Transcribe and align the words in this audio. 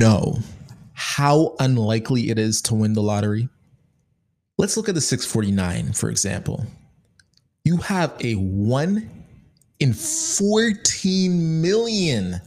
know 0.00 0.38
how 0.94 1.54
unlikely 1.60 2.30
it 2.30 2.38
is 2.38 2.60
to 2.62 2.74
win 2.74 2.94
the 2.94 3.02
lottery? 3.02 3.48
Let's 4.58 4.76
look 4.76 4.88
at 4.88 4.94
the 4.94 5.00
649, 5.00 5.92
for 5.92 6.10
example. 6.10 6.66
You 7.64 7.76
have 7.76 8.14
a 8.20 8.34
1 8.34 9.10
in 9.78 9.92
14 9.92 11.62
million 11.62 12.40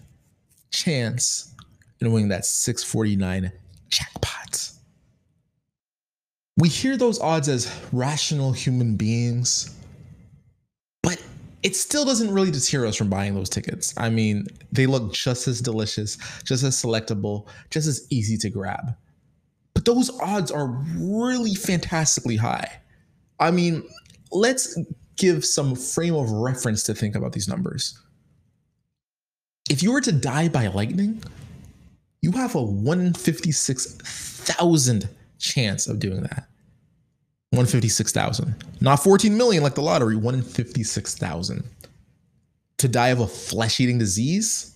chance 0.72 1.54
in 2.02 2.12
winning 2.12 2.30
that 2.30 2.46
649 2.46 3.52
jackpot. 3.90 4.70
We 6.58 6.70
hear 6.70 6.98
those 6.98 7.20
odds 7.20 7.50
as 7.50 7.72
rational 7.92 8.52
human 8.52 8.96
beings, 8.96 9.76
it 11.64 11.76
still 11.76 12.06
doesn't 12.06 12.32
really 12.32 12.52
deter 12.52 12.86
us 12.86 12.96
from 12.96 13.10
buying 13.10 13.34
those 13.36 13.50
tickets. 13.50 13.94
I 13.98 14.10
mean, 14.10 14.46
they 14.72 14.86
look 14.86 15.12
just 15.14 15.48
as 15.48 15.60
delicious, 15.62 16.18
just 16.44 16.64
as 16.64 16.82
selectable, 16.82 17.48
just 17.70 17.88
as 17.88 18.06
easy 18.10 18.38
to 18.38 18.50
grab. 18.50 18.96
But 19.74 19.86
those 19.86 20.10
odds 20.20 20.52
are 20.52 20.68
really 20.98 21.56
fantastically 21.56 22.36
high. 22.36 22.70
I 23.40 23.52
mean, 23.52 23.88
let's 24.32 24.78
give 25.18 25.46
some 25.46 25.76
frame 25.76 26.16
of 26.16 26.30
reference 26.30 26.84
to 26.84 26.94
think 26.94 27.16
about 27.16 27.32
these 27.34 27.48
numbers. 27.48 27.98
If 29.70 29.82
you 29.82 29.94
were 29.94 30.02
to 30.02 30.12
die 30.12 30.50
by 30.50 30.68
lightning, 30.68 31.24
you 32.22 32.34
have 32.34 32.56
a 32.56 32.62
156,000 32.62 35.10
chance 35.40 35.88
of 35.88 36.00
doing 36.00 36.24
that. 36.24 36.50
156,000. 37.54 38.56
Not 38.82 39.04
14 39.04 39.38
million 39.38 39.62
like 39.62 39.76
the 39.76 39.82
lottery, 39.84 40.16
156,000. 40.16 41.64
To 42.80 42.88
die 42.88 43.10
of 43.10 43.20
a 43.20 43.28
flesh 43.28 43.80
eating 43.80 44.00
disease, 44.00 44.76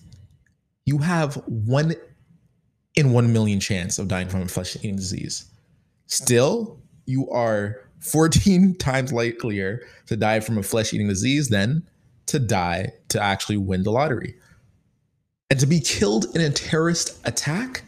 you 0.86 0.98
have 0.98 1.34
one 1.46 1.96
in 2.94 3.10
1 3.10 3.32
million 3.32 3.58
chance 3.58 3.98
of 3.98 4.06
dying 4.06 4.28
from 4.28 4.42
a 4.42 4.46
flesh 4.46 4.76
eating 4.76 4.94
disease. 4.94 5.50
Still, 6.06 6.78
you 7.04 7.28
are 7.30 7.80
14 7.98 8.74
times 8.78 9.12
likelier 9.12 9.82
to 10.06 10.16
die 10.16 10.38
from 10.38 10.56
a 10.56 10.62
flesh 10.62 10.94
eating 10.94 11.08
disease 11.08 11.48
than 11.48 11.82
to 12.26 12.38
die 12.38 12.92
to 13.08 13.20
actually 13.20 13.56
win 13.56 13.82
the 13.82 13.90
lottery. 13.90 14.36
And 15.50 15.58
to 15.58 15.66
be 15.66 15.80
killed 15.80 16.26
in 16.36 16.42
a 16.42 16.50
terrorist 16.50 17.18
attack, 17.26 17.82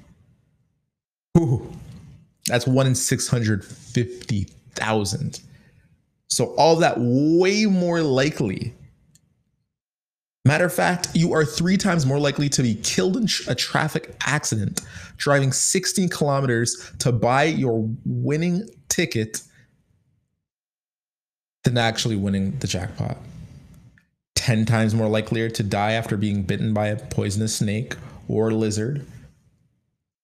that's 2.47 2.67
one 2.67 2.89
in 2.89 2.95
650,000. 4.77 5.41
So, 6.29 6.55
all 6.57 6.77
that 6.77 6.97
way 6.99 7.67
more 7.67 8.03
likely. 8.03 8.75
Matter 10.45 10.65
of 10.65 10.73
fact, 10.73 11.09
you 11.15 11.35
are 11.35 11.45
three 11.45 11.77
times 11.77 12.07
more 12.07 12.19
likely 12.19 12.49
to 12.51 12.63
be 12.63 12.77
killed 12.77 13.17
in 13.17 13.27
a 13.47 13.55
traffic 13.55 14.15
accident 14.27 14.81
driving 15.17 15.53
16 15.53 16.09
kilometers 16.09 16.93
to 17.01 17.13
buy 17.13 17.45
your 17.45 17.89
winning 18.07 18.67
ticket 18.89 19.43
than 21.65 21.77
actually 21.77 22.17
winning 22.17 22.59
the 22.61 22.67
jackpot. 22.67 23.19
10 24.37 24.65
times 24.65 24.95
more 24.95 25.09
likelier 25.09 25.51
to 25.51 25.63
die 25.63 25.93
after 25.93 26.17
being 26.17 26.43
bitten 26.43 26.73
by 26.73 26.87
a 26.87 26.97
poisonous 26.97 27.57
snake 27.57 27.97
or 28.27 28.51
lizard. 28.51 29.05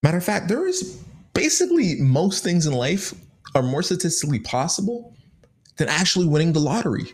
Matter 0.03 0.17
of 0.17 0.25
fact, 0.25 0.49
there 0.49 0.67
is 0.67 1.03
basically 1.35 1.97
most 1.97 2.43
things 2.43 2.67
in 2.67 2.73
life 2.73 3.13
are 3.57 3.63
more 3.63 3.83
statistically 3.83 4.39
possible 4.39 5.15
than 5.77 5.89
actually 5.89 6.27
winning 6.27 6.53
the 6.53 6.61
lottery. 6.61 7.13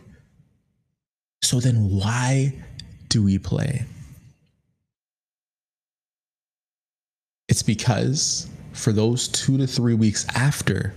So 1.41 1.59
then 1.59 1.89
why 1.89 2.53
do 3.07 3.23
we 3.23 3.37
play? 3.37 3.85
It's 7.47 7.63
because 7.63 8.47
for 8.73 8.91
those 8.91 9.27
two 9.27 9.57
to 9.57 9.67
three 9.67 9.93
weeks 9.93 10.25
after 10.35 10.93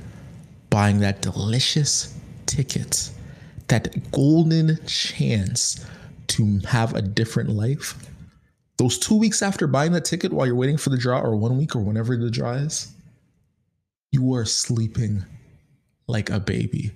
buying 0.71 1.01
that 1.01 1.23
delicious 1.23 2.15
ticket, 2.47 3.11
that 3.69 4.11
golden 4.13 4.79
chance 4.87 5.85
to 6.29 6.61
have 6.69 6.95
a 6.95 7.03
different 7.03 7.51
life, 7.51 7.95
those 8.79 8.99
two 8.99 9.17
weeks 9.17 9.43
after 9.43 9.67
buying 9.67 9.93
that 9.93 10.05
ticket 10.05 10.33
while 10.33 10.47
you're 10.47 10.55
waiting 10.55 10.77
for 10.77 10.91
the 10.91 10.99
draw, 10.99 11.21
or 11.21 11.37
one 11.37 11.57
week 11.59 11.75
or 11.75 11.81
whenever 11.81 12.17
the 12.17 12.31
draw 12.31 12.53
is, 12.53 12.93
you 14.13 14.35
are 14.35 14.45
sleeping 14.45 15.25
like 16.07 16.31
a 16.31 16.41
baby. 16.41 16.93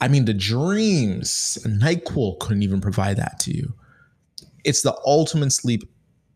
I 0.00 0.08
mean, 0.08 0.24
the 0.24 0.34
dreams, 0.34 1.58
NyQuil 1.64 2.38
couldn't 2.38 2.62
even 2.62 2.80
provide 2.80 3.16
that 3.16 3.40
to 3.40 3.56
you. 3.56 3.74
It's 4.64 4.82
the 4.82 4.96
ultimate 5.04 5.52
sleep 5.52 5.82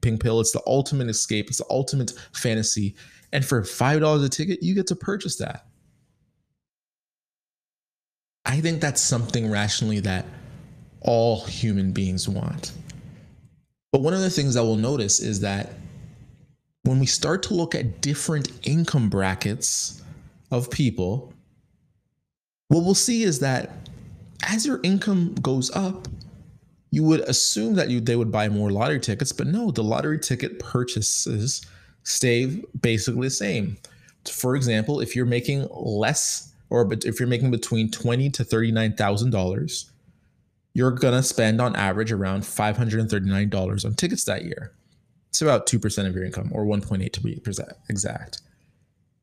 pink 0.01 0.23
pill. 0.23 0.41
It's 0.41 0.53
the 0.53 0.63
ultimate 0.67 1.09
escape. 1.09 1.49
It's 1.49 1.59
the 1.59 1.67
ultimate 1.71 2.13
fantasy. 2.33 2.95
And 3.33 3.45
for 3.45 3.63
$5 3.63 4.25
a 4.25 4.29
ticket, 4.29 4.63
you 4.63 4.75
get 4.75 4.87
to 4.89 4.97
purchase 4.97 5.37
that. 5.37 5.67
I 8.45 8.61
think 8.61 8.81
that's 8.81 9.01
something 9.01 9.51
rationally 9.51 10.01
that 10.01 10.27
all 11.01 11.45
human 11.45 11.93
beings 11.93 12.29
want. 12.29 12.73
But 13.93 14.03
one 14.03 14.15
of 14.15 14.21
the 14.21 14.31
things 14.31 14.55
that 14.55 14.65
we'll 14.65 14.77
notice 14.77 15.21
is 15.21 15.41
that 15.41 15.75
when 16.83 16.99
we 16.99 17.07
start 17.07 17.43
to 17.45 17.55
look 17.55 17.75
at 17.75 18.01
different 18.01 18.51
income 18.67 19.09
brackets 19.09 20.03
of 20.53 20.71
people, 20.71 21.33
what 22.69 22.85
we'll 22.85 22.95
see 22.95 23.25
is 23.25 23.41
that 23.41 23.71
as 24.45 24.65
your 24.65 24.81
income 24.83 25.35
goes 25.37 25.75
up, 25.75 26.07
you 26.91 27.03
would 27.03 27.21
assume 27.21 27.75
that 27.75 27.89
you 27.89 28.01
they 28.01 28.17
would 28.17 28.31
buy 28.31 28.49
more 28.49 28.71
lottery 28.71 29.01
tickets, 29.01 29.33
but 29.33 29.47
no, 29.47 29.71
the 29.71 29.83
lottery 29.83 30.19
ticket 30.19 30.59
purchases 30.59 31.65
stay 32.03 32.63
basically 32.81 33.29
the 33.29 33.31
same. 33.31 33.79
For 34.31 34.55
example, 34.55 35.01
if 35.01 35.17
you're 35.17 35.27
making 35.27 35.67
less 35.73 36.53
or 36.69 36.87
if 36.93 37.19
you're 37.19 37.29
making 37.29 37.51
between 37.51 37.91
twenty 37.91 38.29
to 38.31 38.45
thirty 38.45 38.71
nine 38.71 38.95
thousand 38.95 39.31
dollars, 39.31 39.91
you're 40.75 40.91
gonna 40.91 41.23
spend 41.23 41.63
on 41.63 41.75
average 41.77 42.13
around 42.13 42.45
five 42.45 42.77
hundred 42.77 43.01
and 43.01 43.11
thirty 43.11 43.29
nine 43.29 43.49
dollars 43.49 43.87
on 43.87 43.95
tickets 43.95 44.25
that 44.25 44.45
year. 44.45 44.73
It's 45.31 45.41
about 45.41 45.67
two 45.67 45.79
percent 45.79 46.09
of 46.09 46.15
your 46.15 46.25
income, 46.25 46.51
or 46.53 46.67
one 46.67 46.83
point 46.83 47.03
eight 47.03 47.15
to 47.15 47.23
be 47.23 47.41
exact. 47.89 48.43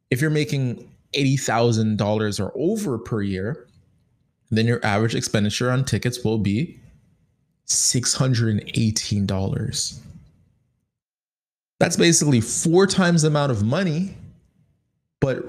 If 0.09 0.21
you're 0.21 0.31
making 0.31 0.89
eighty 1.13 1.37
thousand 1.37 1.97
dollars 1.97 2.39
or 2.39 2.51
over 2.55 2.97
per 2.97 3.21
year, 3.21 3.67
then 4.49 4.65
your 4.67 4.83
average 4.85 5.15
expenditure 5.15 5.71
on 5.71 5.85
tickets 5.85 6.23
will 6.23 6.37
be 6.37 6.79
six 7.65 8.13
hundred 8.13 8.49
and 8.49 8.71
eighteen 8.75 9.25
dollars. 9.25 10.01
That's 11.79 11.95
basically 11.95 12.41
four 12.41 12.87
times 12.87 13.21
the 13.21 13.29
amount 13.29 13.51
of 13.51 13.63
money, 13.63 14.15
but 15.21 15.45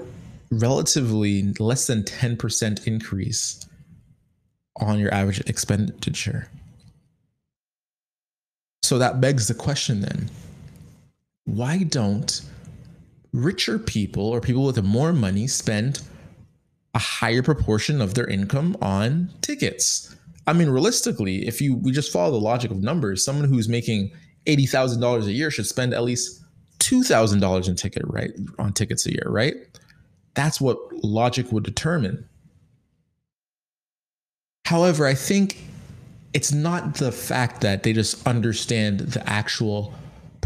relatively 0.51 1.53
less 1.59 1.87
than 1.87 2.03
10% 2.03 2.87
increase 2.87 3.65
on 4.77 4.99
your 4.99 5.13
average 5.13 5.41
expenditure. 5.49 6.49
So 8.83 8.97
that 8.97 9.21
begs 9.21 9.47
the 9.47 9.53
question 9.53 10.01
then 10.01 10.29
why 11.45 11.83
don't 11.83 12.41
richer 13.33 13.79
people 13.79 14.27
or 14.27 14.41
people 14.41 14.65
with 14.65 14.81
more 14.83 15.13
money 15.13 15.47
spend 15.47 16.01
a 16.93 16.99
higher 16.99 17.41
proportion 17.41 18.01
of 18.01 18.13
their 18.13 18.27
income 18.27 18.75
on 18.81 19.29
tickets? 19.41 20.15
I 20.47 20.53
mean, 20.53 20.69
realistically, 20.69 21.47
if 21.47 21.61
you 21.61 21.75
we 21.75 21.91
just 21.91 22.11
follow 22.11 22.31
the 22.31 22.37
logic 22.37 22.71
of 22.71 22.77
numbers, 22.77 23.23
someone 23.23 23.47
who's 23.47 23.69
making 23.69 24.11
eighty 24.47 24.65
thousand 24.65 25.01
dollars 25.01 25.27
a 25.27 25.31
year 25.31 25.51
should 25.51 25.67
spend 25.67 25.93
at 25.93 26.03
least 26.03 26.41
two 26.79 27.03
thousand 27.03 27.39
dollars 27.39 27.67
in 27.67 27.75
ticket 27.75 28.03
right 28.07 28.31
on 28.57 28.73
tickets 28.73 29.05
a 29.05 29.11
year, 29.11 29.27
right? 29.27 29.55
That's 30.33 30.59
what 30.59 30.77
logic 31.03 31.51
would 31.51 31.63
determine. 31.63 32.27
However, 34.65 35.05
I 35.05 35.13
think 35.13 35.57
it's 36.33 36.51
not 36.51 36.95
the 36.95 37.11
fact 37.11 37.61
that 37.61 37.83
they 37.83 37.93
just 37.93 38.25
understand 38.25 39.01
the 39.01 39.27
actual 39.29 39.93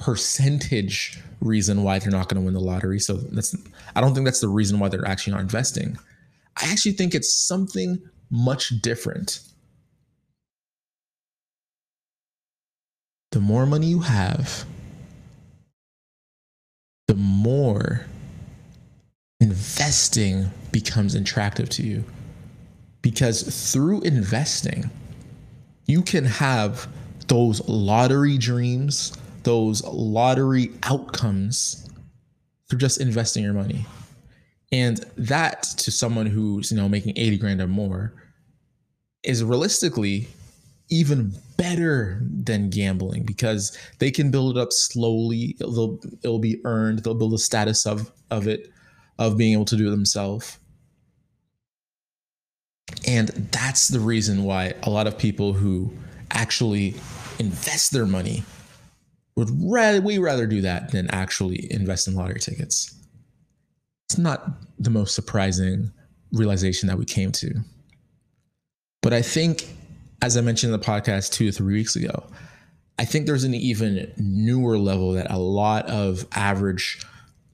percentage 0.05 1.19
reason 1.41 1.81
why 1.81 1.97
they're 1.97 2.11
not 2.11 2.29
going 2.29 2.39
to 2.39 2.45
win 2.45 2.53
the 2.53 2.59
lottery. 2.59 2.99
So 2.99 3.13
that's 3.13 3.55
I 3.95 4.01
don't 4.01 4.13
think 4.13 4.25
that's 4.25 4.39
the 4.39 4.47
reason 4.47 4.79
why 4.79 4.87
they're 4.87 5.07
actually 5.07 5.33
not 5.33 5.41
investing. 5.41 5.97
I 6.61 6.71
actually 6.71 6.91
think 6.91 7.15
it's 7.15 7.33
something 7.33 7.99
much 8.29 8.69
different. 8.81 9.39
The 13.31 13.39
more 13.39 13.65
money 13.65 13.87
you 13.87 14.01
have, 14.01 14.65
the 17.07 17.15
more 17.15 18.05
investing 19.39 20.51
becomes 20.71 21.15
attractive 21.15 21.67
to 21.69 21.83
you 21.83 22.03
because 23.01 23.73
through 23.73 24.01
investing, 24.01 24.91
you 25.87 26.03
can 26.03 26.25
have 26.25 26.87
those 27.27 27.67
lottery 27.67 28.37
dreams, 28.37 29.11
those 29.45 29.83
lottery 29.85 30.71
outcomes 30.83 31.89
through 32.69 32.79
just 32.79 32.99
investing 32.99 33.43
your 33.43 33.53
money. 33.53 33.85
And 34.71 34.97
that 35.17 35.63
to 35.77 35.91
someone 35.91 36.25
who's, 36.25 36.71
you 36.71 36.77
know, 36.77 36.89
making 36.89 37.13
80 37.15 37.37
grand 37.37 37.61
or 37.61 37.67
more 37.67 38.13
is 39.23 39.43
realistically 39.43 40.27
even 40.89 41.33
better 41.57 42.21
than 42.21 42.69
gambling 42.69 43.23
because 43.23 43.77
they 43.99 44.11
can 44.11 44.31
build 44.31 44.57
it 44.57 44.61
up 44.61 44.73
slowly. 44.73 45.55
It'll, 45.59 45.99
it'll 46.23 46.39
be 46.39 46.59
earned. 46.65 46.99
They'll 46.99 47.15
build 47.15 47.33
a 47.33 47.37
status 47.37 47.85
of, 47.85 48.11
of 48.31 48.47
it, 48.47 48.71
of 49.17 49.37
being 49.37 49.53
able 49.53 49.65
to 49.65 49.77
do 49.77 49.87
it 49.87 49.91
themselves. 49.91 50.59
And 53.07 53.29
that's 53.51 53.87
the 53.87 53.99
reason 53.99 54.43
why 54.43 54.73
a 54.83 54.89
lot 54.89 55.07
of 55.07 55.17
people 55.17 55.53
who 55.53 55.93
actually 56.31 56.95
invest 57.39 57.91
their 57.91 58.05
money 58.05 58.43
would 59.35 59.49
rather 59.61 60.01
we 60.01 60.17
rather 60.17 60.47
do 60.47 60.61
that 60.61 60.91
than 60.91 61.09
actually 61.11 61.71
invest 61.71 62.07
in 62.07 62.15
lottery 62.15 62.39
tickets. 62.39 62.93
It's 64.07 64.17
not 64.17 64.47
the 64.79 64.89
most 64.89 65.15
surprising 65.15 65.91
realization 66.31 66.87
that 66.87 66.97
we 66.97 67.05
came 67.05 67.31
to. 67.33 67.53
But 69.01 69.13
I 69.13 69.21
think, 69.21 69.67
as 70.21 70.37
I 70.37 70.41
mentioned 70.41 70.73
in 70.73 70.79
the 70.79 70.85
podcast 70.85 71.31
two 71.31 71.49
or 71.49 71.51
three 71.51 71.73
weeks 71.73 71.95
ago, 71.95 72.23
I 72.97 73.05
think 73.05 73.25
there's 73.25 73.43
an 73.43 73.53
even 73.53 74.11
newer 74.17 74.77
level 74.77 75.11
that 75.13 75.29
a 75.29 75.37
lot 75.37 75.85
of 75.87 76.25
average 76.33 77.05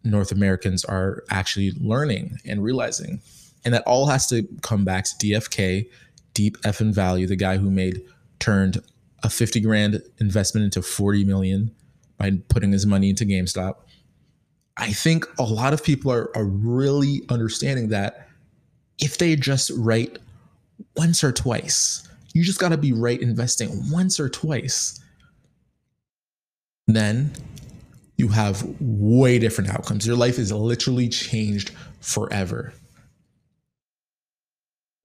North 0.03 0.31
Americans 0.31 0.85
are 0.85 1.23
actually 1.29 1.71
learning 1.79 2.37
and 2.45 2.63
realizing. 2.63 3.21
And 3.63 3.73
that 3.73 3.83
all 3.85 4.07
has 4.07 4.27
to 4.27 4.47
come 4.61 4.85
back 4.85 5.05
to 5.05 5.15
DFV, 5.15 5.89
Deep 6.33 6.57
effing 6.61 6.93
Value, 6.93 7.27
the 7.27 7.35
guy 7.35 7.57
who 7.57 7.69
made 7.69 8.01
turned 8.39 8.81
a 9.23 9.29
50 9.29 9.59
grand 9.61 10.01
investment 10.19 10.65
into 10.65 10.81
40 10.81 11.25
million 11.25 11.71
by 12.17 12.31
putting 12.49 12.71
his 12.71 12.85
money 12.85 13.09
into 13.09 13.25
GameStop. 13.25 13.75
I 14.77 14.91
think 14.93 15.25
a 15.37 15.43
lot 15.43 15.73
of 15.73 15.83
people 15.83 16.11
are, 16.11 16.35
are 16.35 16.45
really 16.45 17.21
understanding 17.29 17.89
that 17.89 18.27
if 18.99 19.17
they 19.17 19.35
just 19.35 19.71
right 19.75 20.17
once 20.95 21.23
or 21.23 21.31
twice, 21.31 22.07
you 22.33 22.43
just 22.43 22.59
got 22.59 22.69
to 22.69 22.77
be 22.77 22.93
right 22.93 23.21
investing 23.21 23.69
once 23.91 24.19
or 24.19 24.29
twice, 24.29 24.99
then 26.87 27.31
you 28.17 28.29
have 28.29 28.63
way 28.79 29.39
different 29.39 29.69
outcomes. 29.71 30.05
Your 30.05 30.15
life 30.15 30.37
is 30.37 30.51
literally 30.51 31.09
changed 31.09 31.71
forever. 31.99 32.73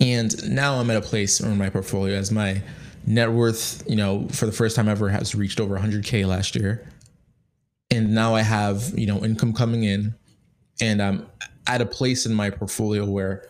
And 0.00 0.50
now 0.50 0.74
I'm 0.74 0.90
at 0.90 0.96
a 0.96 1.00
place 1.00 1.40
in 1.40 1.56
my 1.56 1.70
portfolio 1.70 2.16
as 2.16 2.30
my 2.30 2.62
net 3.06 3.30
worth, 3.30 3.84
you 3.88 3.96
know, 3.96 4.26
for 4.28 4.46
the 4.46 4.52
first 4.52 4.76
time 4.76 4.88
ever 4.88 5.08
has 5.08 5.34
reached 5.34 5.60
over 5.60 5.78
100K 5.78 6.26
last 6.26 6.56
year. 6.56 6.86
And 7.90 8.14
now 8.14 8.34
I 8.34 8.42
have, 8.42 8.92
you 8.98 9.06
know, 9.06 9.24
income 9.24 9.52
coming 9.52 9.84
in 9.84 10.14
and 10.80 11.00
I'm 11.00 11.26
at 11.66 11.80
a 11.80 11.86
place 11.86 12.26
in 12.26 12.34
my 12.34 12.50
portfolio 12.50 13.04
where 13.04 13.48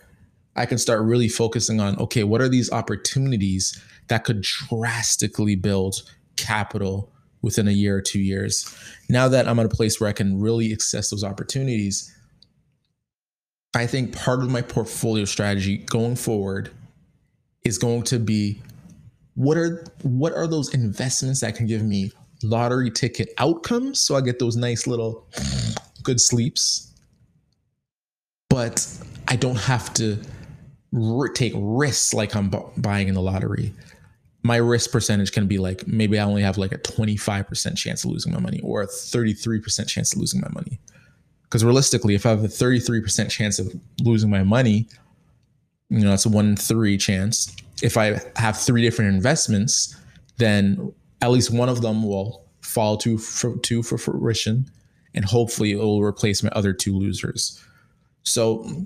I 0.55 0.65
can 0.65 0.77
start 0.77 1.01
really 1.01 1.27
focusing 1.27 1.79
on 1.79 1.97
okay, 1.97 2.23
what 2.23 2.41
are 2.41 2.49
these 2.49 2.71
opportunities 2.71 3.81
that 4.07 4.23
could 4.23 4.41
drastically 4.41 5.55
build 5.55 6.03
capital 6.35 7.11
within 7.41 7.67
a 7.67 7.71
year 7.71 7.97
or 7.97 8.01
two 8.01 8.19
years? 8.19 8.75
Now 9.09 9.27
that 9.27 9.47
I'm 9.47 9.59
at 9.59 9.65
a 9.65 9.69
place 9.69 9.99
where 9.99 10.09
I 10.09 10.13
can 10.13 10.39
really 10.39 10.71
access 10.71 11.09
those 11.09 11.23
opportunities, 11.23 12.13
I 13.75 13.85
think 13.87 14.15
part 14.15 14.41
of 14.41 14.49
my 14.49 14.61
portfolio 14.61 15.25
strategy 15.25 15.77
going 15.77 16.15
forward 16.15 16.71
is 17.63 17.77
going 17.77 18.03
to 18.03 18.17
be 18.17 18.61
what 19.37 19.55
are 19.55 19.85
what 20.01 20.33
are 20.33 20.47
those 20.47 20.73
investments 20.73 21.41
that 21.41 21.55
can 21.55 21.67
give 21.67 21.83
me 21.83 22.11
lottery 22.41 22.89
ticket 22.89 23.29
outcomes 23.37 24.01
so 24.01 24.15
I 24.15 24.21
get 24.21 24.39
those 24.39 24.55
nice 24.55 24.87
little 24.87 25.27
good 26.01 26.19
sleeps? 26.19 26.91
But 28.49 28.85
I 29.27 29.35
don't 29.35 29.59
have 29.59 29.93
to 29.95 30.17
take 31.35 31.53
risks 31.55 32.15
like 32.15 32.35
I'm 32.35 32.51
buying 32.77 33.09
in 33.09 33.13
the 33.13 33.21
lottery. 33.21 33.73
My 34.41 34.55
risk 34.55 34.91
percentage 34.91 35.31
can 35.31 35.45
be 35.45 35.59
like 35.59 35.87
maybe 35.87 36.17
I 36.17 36.23
only 36.23 36.41
have 36.41 36.57
like 36.57 36.71
a 36.71 36.79
25% 36.79 37.77
chance 37.77 38.03
of 38.03 38.09
losing 38.09 38.33
my 38.33 38.39
money 38.39 38.59
or 38.63 38.81
a 38.81 38.87
33% 38.87 39.87
chance 39.87 40.13
of 40.13 40.19
losing 40.19 40.41
my 40.41 40.49
money. 40.49 40.79
Because 41.43 41.63
realistically, 41.63 42.15
if 42.15 42.25
I 42.25 42.29
have 42.29 42.43
a 42.43 42.47
33% 42.47 43.29
chance 43.29 43.59
of 43.59 43.71
losing 44.01 44.31
my 44.31 44.43
money, 44.43 44.87
you 45.89 45.99
know, 45.99 46.09
that's 46.09 46.25
a 46.25 46.29
one 46.29 46.49
in 46.49 46.55
three 46.55 46.97
chance. 46.97 47.55
If 47.81 47.97
I 47.97 48.19
have 48.35 48.57
three 48.57 48.81
different 48.81 49.13
investments, 49.13 49.95
then 50.37 50.93
at 51.21 51.31
least 51.31 51.51
one 51.51 51.69
of 51.69 51.81
them 51.81 52.03
will 52.03 52.45
fall 52.61 52.97
to 52.97 53.17
for, 53.17 53.57
to 53.57 53.83
for 53.83 53.97
fruition, 53.97 54.69
and 55.13 55.25
hopefully 55.25 55.71
it 55.71 55.77
will 55.77 56.03
replace 56.03 56.43
my 56.43 56.49
other 56.49 56.73
two 56.73 56.97
losers. 56.97 57.63
So 58.23 58.85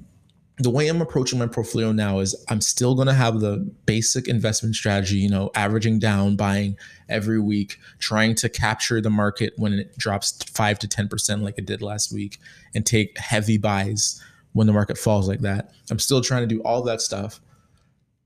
the 0.57 0.69
way 0.69 0.87
I'm 0.87 1.01
approaching 1.01 1.39
my 1.39 1.47
portfolio 1.47 1.91
now 1.91 2.19
is 2.19 2.35
I'm 2.49 2.61
still 2.61 2.93
going 2.93 3.07
to 3.07 3.13
have 3.13 3.39
the 3.39 3.57
basic 3.85 4.27
investment 4.27 4.75
strategy, 4.75 5.17
you 5.17 5.29
know, 5.29 5.49
averaging 5.55 5.97
down, 5.97 6.35
buying 6.35 6.77
every 7.09 7.39
week, 7.39 7.79
trying 7.99 8.35
to 8.35 8.49
capture 8.49 9.01
the 9.01 9.09
market 9.09 9.53
when 9.57 9.73
it 9.73 9.97
drops 9.97 10.43
5 10.43 10.79
to 10.79 10.87
10% 10.87 11.41
like 11.41 11.57
it 11.57 11.65
did 11.65 11.81
last 11.81 12.13
week 12.13 12.37
and 12.75 12.85
take 12.85 13.17
heavy 13.17 13.57
buys 13.57 14.21
when 14.53 14.67
the 14.67 14.73
market 14.73 14.97
falls 14.97 15.27
like 15.27 15.39
that. 15.41 15.71
I'm 15.89 15.99
still 15.99 16.21
trying 16.21 16.47
to 16.47 16.53
do 16.55 16.61
all 16.61 16.81
that 16.83 17.01
stuff. 17.01 17.39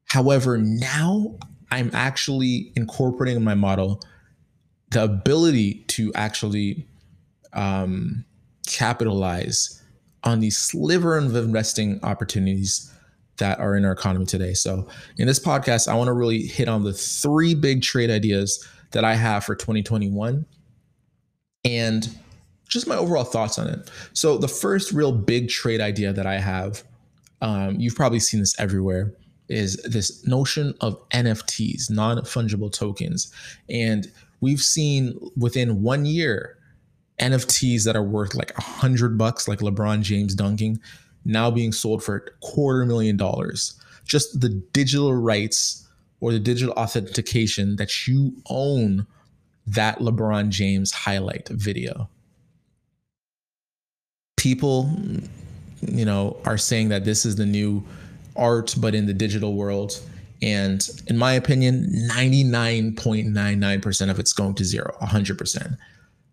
However, 0.06 0.58
now 0.58 1.36
I'm 1.72 1.92
actually 1.94 2.72
incorporating 2.76 3.38
in 3.38 3.44
my 3.44 3.56
model 3.56 4.02
the 4.92 5.04
ability 5.04 5.84
to 5.88 6.12
actually 6.14 6.88
um, 7.54 8.24
capitalize 8.68 9.82
on 10.24 10.40
the 10.40 10.50
sliver 10.50 11.18
of 11.18 11.36
investing 11.36 12.00
opportunities 12.04 12.92
that 13.38 13.60
are 13.60 13.76
in 13.76 13.86
our 13.86 13.92
economy 13.92 14.26
today. 14.26 14.54
So, 14.54 14.88
in 15.18 15.28
this 15.28 15.40
podcast, 15.40 15.88
I 15.88 15.96
want 15.96 16.08
to 16.08 16.14
really 16.14 16.44
hit 16.44 16.68
on 16.68 16.84
the 16.84 16.94
three 16.94 17.54
big 17.54 17.82
trade 17.82 18.10
ideas 18.10 18.66
that 18.92 19.04
I 19.04 19.16
have 19.16 19.44
for 19.44 19.56
2021 19.56 20.46
and 21.66 22.18
just 22.68 22.88
my 22.88 22.96
overall 22.96 23.24
thoughts 23.24 23.60
on 23.60 23.68
it. 23.68 23.90
So, 24.14 24.38
the 24.38 24.48
first 24.48 24.92
real 24.92 25.12
big 25.12 25.50
trade 25.50 25.82
idea 25.82 26.14
that 26.14 26.26
I 26.26 26.40
have, 26.40 26.84
um, 27.42 27.80
you've 27.80 27.96
probably 27.96 28.20
seen 28.20 28.40
this 28.40 28.60
everywhere, 28.60 29.14
is 29.50 29.78
this 29.84 30.26
notion 30.26 30.74
of 30.82 30.98
NFTs, 31.10 31.90
non 31.90 32.18
fungible 32.20 32.72
tokens. 32.72 33.32
And 33.70 34.12
we've 34.42 34.62
seen 34.62 35.18
within 35.38 35.82
one 35.82 36.06
year, 36.06 36.58
NFTs 37.20 37.86
that 37.86 37.96
are 37.96 38.04
worth 38.04 38.36
like 38.36 38.58
a 38.58 38.62
hundred 38.62 39.18
bucks, 39.18 39.48
like 39.48 39.60
LeBron 39.60 40.02
James 40.02 40.36
dunking, 40.36 40.80
now 41.24 41.50
being 41.50 41.72
sold 41.72 42.04
for 42.04 42.16
a 42.16 42.46
quarter 42.46 42.86
million 42.86 43.18
dollars. 43.18 43.80
Just 44.06 44.42
the 44.42 44.50
digital 44.50 45.16
rights 45.16 45.88
or 46.20 46.32
the 46.32 46.40
digital 46.40 46.74
authentication 46.76 47.78
that 47.78 48.08
you 48.08 48.36
own 48.50 49.08
that 49.68 50.00
LeBron 50.00 50.50
James 50.50 50.92
highlight 50.92 51.48
video. 51.50 52.10
People, 54.46 54.90
you 55.82 56.06
know, 56.06 56.38
are 56.46 56.60
saying 56.60 56.90
that 56.90 57.04
this 57.04 57.26
is 57.26 57.36
the 57.36 57.48
new 57.48 57.84
art, 58.36 58.76
but 58.78 58.94
in 58.94 59.08
the 59.08 59.14
digital 59.14 59.56
world. 59.56 60.00
And 60.40 60.88
in 61.08 61.18
my 61.18 61.34
opinion, 61.34 61.90
99.99% 62.12 64.12
of 64.12 64.20
it's 64.20 64.34
going 64.34 64.54
to 64.54 64.64
zero, 64.64 64.96
100%. 65.02 65.76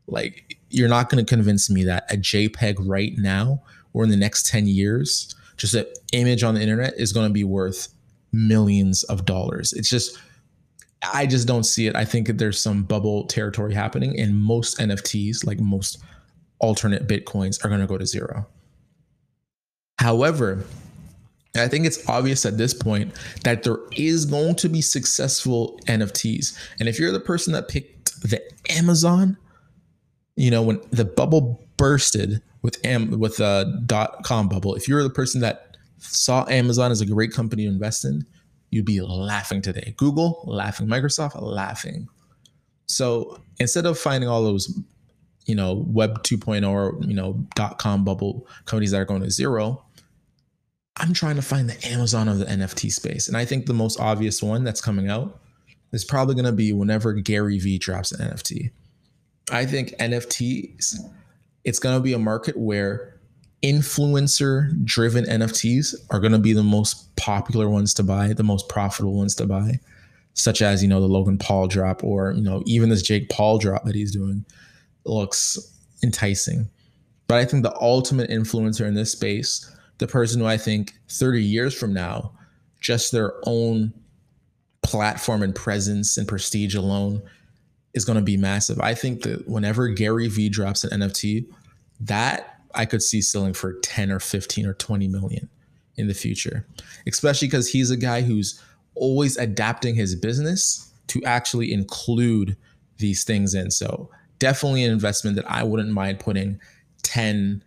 Like, 0.09 0.59
you're 0.69 0.91
not 0.91 1.09
going 1.09 1.25
to 1.25 1.35
convince 1.35 1.71
me 1.71 1.85
that 1.85 2.05
a 2.13 2.19
JPEG 2.19 2.75
right 2.81 3.15
now 3.17 3.63
or 3.95 4.05
in 4.05 4.11
the 4.11 4.17
next 4.19 4.47
10 4.47 4.67
years, 4.67 5.35
just 5.57 5.73
an 5.73 5.87
image 6.13 6.43
on 6.43 6.55
the 6.55 6.61
internet 6.61 6.93
is 6.99 7.15
going 7.15 7.29
to 7.29 7.33
be 7.33 7.45
worth 7.45 7.89
millions 8.31 9.05
of 9.05 9.25
dollars. 9.25 9.73
It's 9.73 9.89
just, 9.89 10.19
I 11.15 11.25
just 11.25 11.49
don't 11.49 11.65
see 11.65 11.87
it. 11.87 11.97
I 11.97 12.05
think 12.05 12.29
there's 12.29 12.61
some 12.61 12.83
bubble 12.83 13.27
territory 13.27 13.73
happening, 13.73 14.21
and 14.21 14.39
most 14.39 14.79
NFTs, 14.79 15.47
like 15.47 15.61
most 15.61 15.97
alternate 16.63 17.07
Bitcoins, 17.07 17.63
are 17.65 17.69
going 17.69 17.81
to 17.81 17.87
go 17.87 17.99
to 17.99 18.07
zero. 18.07 18.47
However, 19.99 20.65
I 21.55 21.69
think 21.69 21.85
it's 21.85 22.09
obvious 22.09 22.47
at 22.47 22.57
this 22.57 22.73
point 22.73 23.13
that 23.45 23.63
there 23.63 23.79
is 23.93 24.25
going 24.25 24.55
to 24.57 24.71
be 24.71 24.81
successful 24.81 25.79
NFTs. 25.87 26.57
And 26.81 26.89
if 26.89 26.99
you're 26.99 27.13
the 27.13 27.21
person 27.21 27.53
that 27.53 27.69
picked 27.69 28.23
the 28.23 28.41
Amazon 28.71 29.37
you 30.37 30.51
know, 30.51 30.63
when 30.63 30.81
the 30.91 31.05
bubble 31.05 31.65
bursted 31.77 32.43
with 32.63 32.85
Am 32.85 33.19
with 33.19 33.41
a 33.41 33.83
dot 33.87 34.23
com 34.25 34.49
bubble, 34.49 34.75
if 34.75 34.89
you're 34.89 35.03
the 35.03 35.11
person 35.11 35.41
that 35.43 35.77
saw 35.99 36.47
Amazon 36.49 36.91
as 36.91 37.01
a 37.01 37.07
great 37.07 37.33
company 37.33 37.65
to 37.65 37.69
invest 37.69 38.05
in, 38.05 38.25
you'd 38.71 38.85
be 38.85 39.01
laughing 39.01 39.63
today. 39.63 39.95
Google 39.97 40.43
laughing, 40.47 40.87
Microsoft 40.87 41.41
laughing. 41.41 42.09
So 42.87 43.41
instead 43.59 43.87
of 43.87 43.99
finding 43.99 44.29
all 44.29 44.43
those, 44.43 44.79
you 45.47 45.55
know, 45.55 45.85
web 45.87 46.23
2.0 46.23 46.69
or 46.69 46.99
you 47.07 47.15
know, 47.15 47.45
dot 47.55 47.79
com 47.79 48.05
bubble 48.05 48.47
companies 48.65 48.91
that 48.93 49.01
are 49.01 49.05
going 49.05 49.23
to 49.23 49.31
zero, 49.31 49.85
I'm 50.97 51.13
trying 51.13 51.37
to 51.37 51.43
find 51.43 51.69
the 51.69 51.89
Amazon 51.89 52.29
of 52.29 52.39
the 52.39 52.45
NFT 52.45 52.93
space. 52.93 53.29
And 53.29 53.37
I 53.37 53.45
think 53.45 53.67
the 53.67 53.75
most 53.75 53.99
obvious 53.99 54.43
one 54.43 54.63
that's 54.65 54.81
coming 54.81 55.09
out 55.09 55.41
is 55.93 56.05
probably 56.05 56.35
going 56.35 56.45
to 56.47 56.53
be 56.53 56.73
whenever 56.73 57.13
Gary 57.15 57.59
Vee 57.59 57.79
drops 57.79 58.13
an 58.13 58.29
NFT. 58.29 58.71
I 59.51 59.67
think 59.67 59.91
NFTs, 59.99 60.97
it's 61.65 61.79
going 61.79 61.97
to 61.97 62.03
be 62.03 62.13
a 62.13 62.19
market 62.19 62.57
where 62.57 63.21
influencer 63.63 64.85
driven 64.85 65.25
NFTs 65.25 65.95
are 66.11 66.21
going 66.21 66.33
to 66.33 66.39
be 66.39 66.53
the 66.53 66.63
most 66.63 67.15
popular 67.17 67.69
ones 67.69 67.95
to 67.95 68.03
buy, 68.03 68.33
the 68.33 68.43
most 68.43 68.69
profitable 68.69 69.15
ones 69.15 69.35
to 69.37 69.47
buy. 69.47 69.81
such 70.35 70.63
as, 70.63 70.83
you 70.83 70.89
know, 70.89 71.01
the 71.01 71.07
Logan 71.07 71.39
Paul 71.39 71.67
drop 71.67 72.03
or, 72.03 72.33
you 72.33 72.43
know, 72.43 72.63
even 72.67 72.89
this 72.89 73.03
Jake 73.03 73.29
Paul 73.29 73.59
drop 73.59 73.85
that 73.85 73.95
he's 73.95 74.13
doing 74.13 74.45
looks 75.05 75.59
enticing. 76.03 76.69
But 77.29 77.39
I 77.39 77.45
think 77.45 77.63
the 77.63 77.75
ultimate 77.81 78.31
influencer 78.31 78.87
in 78.87 78.95
this 78.95 79.13
space, 79.13 79.75
the 79.99 80.07
person 80.07 80.41
who 80.41 80.47
I 80.47 80.57
think 80.57 80.95
30 81.09 81.43
years 81.43 81.75
from 81.75 81.95
now, 81.95 82.33
just 82.81 83.13
their 83.13 83.35
own 83.45 83.93
platform 84.83 85.43
and 85.43 85.55
presence 85.55 86.17
and 86.17 86.27
prestige 86.27 86.75
alone 86.75 87.23
is 87.95 88.05
going 88.05 88.19
to 88.19 88.25
be 88.25 88.37
massive. 88.37 88.81
I 88.81 88.95
think 88.95 89.23
that 89.23 89.49
whenever 89.49 89.89
Gary 89.89 90.29
Vee 90.29 90.49
drops 90.49 90.85
an 90.85 91.01
NFT, 91.01 91.47
that 92.01 92.61
I 92.75 92.85
could 92.87 93.03
see 93.03 93.21
selling 93.21 93.55
for 93.55 93.75
10 93.81 94.11
or 94.11 94.19
15 94.19 94.67
or 94.67 94.75
20 94.75 95.09
million 95.09 95.49
in 95.97 96.09
the 96.09 96.15
future, 96.15 96.67
especially 97.07 97.49
because 97.49 97.69
he's 97.69 97.91
a 97.91 97.97
guy 97.97 98.23
who's 98.23 98.61
always 98.95 99.37
adapting 99.37 99.95
his 99.95 100.15
business 100.15 100.93
to 101.09 101.23
actually 101.25 101.73
include 101.73 102.57
these 102.99 103.25
things 103.25 103.55
in. 103.55 103.71
So 103.71 104.11
definitely 104.43 104.83
an 104.83 104.91
investment 104.91 105.37
that 105.37 105.49
I 105.49 105.63
wouldn't 105.63 105.91
mind 105.91 106.19
putting 106.19 106.61
10, 107.05 107.63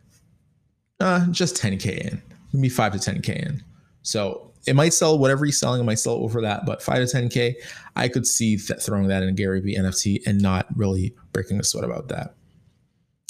uh, 0.99 1.25
just 1.31 1.55
10K 1.55 1.99
in, 1.99 2.21
maybe 2.51 2.67
five 2.67 2.91
to 2.91 2.97
10K 2.97 3.29
in. 3.29 3.63
So 4.01 4.51
it 4.67 4.75
might 4.75 4.93
sell 4.93 5.17
whatever 5.17 5.45
he's 5.45 5.57
selling, 5.57 5.79
it 5.79 5.85
might 5.85 5.99
sell 5.99 6.15
over 6.15 6.41
that, 6.41 6.65
but 6.65 6.83
five 6.83 6.97
to 6.97 7.17
10K, 7.17 7.53
I 7.95 8.09
could 8.09 8.27
see 8.27 8.57
throwing 8.57 9.07
that 9.07 9.23
in 9.23 9.35
Gary 9.35 9.61
Vee 9.61 9.77
NFT 9.77 10.27
and 10.27 10.41
not 10.41 10.67
really 10.75 11.15
breaking 11.31 11.61
a 11.61 11.63
sweat 11.63 11.85
about 11.85 12.09
that. 12.09 12.35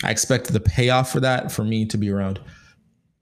I 0.04 0.10
expect 0.10 0.52
the 0.52 0.60
payoff 0.60 1.12
for 1.12 1.20
that 1.20 1.52
for 1.52 1.64
me 1.64 1.86
to 1.86 2.00
be 2.00 2.10
around, 2.10 2.40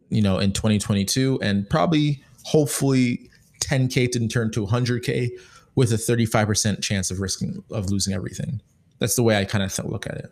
you 0.08 0.22
know, 0.22 0.40
in 0.40 0.54
2022 0.54 1.40
and 1.42 1.70
probably 1.70 2.24
hopefully 2.46 3.30
10K 3.60 4.10
to 4.14 4.26
turn 4.30 4.52
to 4.52 4.66
100K 4.66 5.32
with 5.76 5.92
a 5.92 5.98
35% 5.98 6.82
chance 6.82 7.12
of 7.12 7.20
risking 7.20 7.62
of 7.72 7.90
losing 7.90 8.14
everything. 8.14 8.62
That's 9.00 9.16
the 9.16 9.24
way 9.24 9.38
I 9.38 9.46
kind 9.46 9.64
of 9.64 9.86
look 9.86 10.08
at 10.08 10.16
it. 10.16 10.32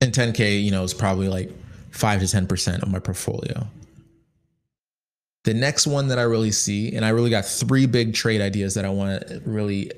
And 0.00 0.12
10K, 0.12 0.62
you 0.62 0.70
know, 0.70 0.82
is 0.82 0.94
probably 0.94 1.28
like 1.28 1.50
5 1.90 2.20
to 2.20 2.26
10% 2.26 2.82
of 2.82 2.90
my 2.90 2.98
portfolio. 2.98 3.66
The 5.44 5.54
next 5.54 5.86
one 5.86 6.08
that 6.08 6.18
I 6.18 6.22
really 6.22 6.50
see, 6.50 6.94
and 6.94 7.04
I 7.04 7.10
really 7.10 7.30
got 7.30 7.44
three 7.44 7.86
big 7.86 8.14
trade 8.14 8.40
ideas 8.40 8.74
that 8.74 8.84
I 8.84 8.88
want 8.88 9.26
to 9.28 9.40
really, 9.44 9.90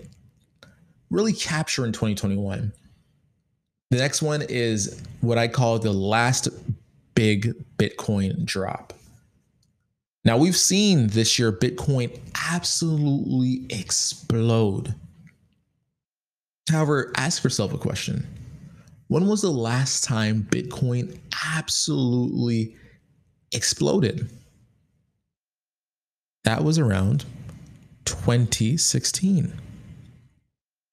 really 1.11 1.33
capture 1.33 1.87
in 1.87 1.93
2021. 1.93 2.73
The 3.91 3.97
next 3.97 4.21
one 4.21 4.43
is 4.43 5.03
what 5.23 5.39
I 5.39 5.49
call 5.49 5.79
the 5.79 5.93
last 5.93 6.49
big 7.15 7.55
Bitcoin 7.79 8.45
drop. 8.45 8.93
Now, 10.25 10.37
we've 10.37 10.57
seen 10.57 11.07
this 11.07 11.39
year 11.39 11.51
Bitcoin 11.51 12.21
absolutely 12.51 13.65
explode. 13.71 14.95
However, 16.69 17.13
ask 17.17 17.43
yourself 17.43 17.73
a 17.73 17.79
question 17.79 18.27
When 19.09 19.27
was 19.27 19.43
the 19.43 19.51
last 19.51 20.05
time 20.05 20.47
Bitcoin 20.51 21.19
absolutely 21.57 22.77
exploded? 23.53 24.31
That 26.45 26.65
was 26.65 26.79
around 26.79 27.25
2016. 28.05 29.53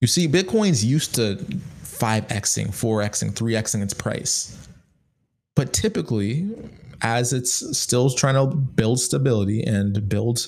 You 0.02 0.08
see, 0.08 0.28
Bitcoin's 0.28 0.84
used 0.84 1.16
to 1.16 1.38
5xing, 1.84 2.68
4xing, 2.68 3.32
3xing 3.32 3.82
its 3.82 3.94
price. 3.94 4.68
But 5.56 5.72
typically, 5.72 6.50
as 7.02 7.32
it's 7.32 7.78
still 7.78 8.10
trying 8.10 8.36
to 8.36 8.56
build 8.56 9.00
stability 9.00 9.64
and 9.64 10.08
build, 10.10 10.48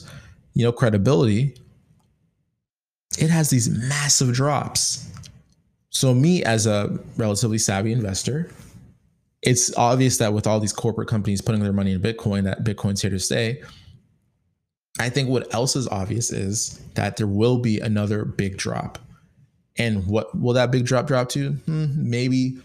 you 0.54 0.66
know, 0.66 0.72
credibility, 0.72 1.56
it 3.18 3.30
has 3.30 3.50
these 3.50 3.70
massive 3.70 4.34
drops. 4.34 5.10
So 5.98 6.14
me 6.14 6.44
as 6.44 6.68
a 6.68 6.96
relatively 7.18 7.58
savvy 7.58 7.92
investor, 7.92 8.52
it's 9.42 9.76
obvious 9.76 10.20
that 10.20 10.32
with 10.32 10.46
all 10.46 10.60
these 10.60 10.72
corporate 10.72 11.08
companies 11.08 11.42
putting 11.42 11.64
their 11.64 11.74
money 11.74 11.92
in 11.92 12.00
Bitcoin, 12.00 12.44
that 12.44 12.64
Bitcoin's 12.64 13.02
here 13.02 13.10
to 13.10 13.18
stay. 13.18 13.64
I 15.00 15.10
think 15.10 15.28
what 15.28 15.52
else 15.56 15.76
is 15.76 15.88
obvious 15.88 16.32
is 16.32 16.80
that 16.94 17.18
there 17.18 17.26
will 17.26 17.58
be 17.58 17.80
another 17.80 18.26
big 18.26 18.58
drop. 18.58 19.00
And 19.80 20.06
what 20.06 20.40
will 20.40 20.54
that 20.54 20.70
big 20.70 20.86
drop 20.86 21.08
drop 21.08 21.30
to? 21.30 21.54
Hmm, 21.54 21.88
maybe 21.96 22.60